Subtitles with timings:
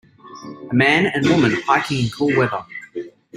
[0.71, 2.65] A man and woman hiking in cool weather.